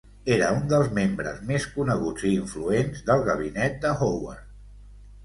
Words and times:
Era 0.35 0.45
un 0.59 0.61
dels 0.69 0.87
membres 0.99 1.43
més 1.51 1.67
coneguts 1.75 2.25
i 2.29 2.31
influents 2.37 3.05
del 3.11 3.21
gabinet 3.29 3.77
de 3.85 3.93
Howard. 4.07 4.49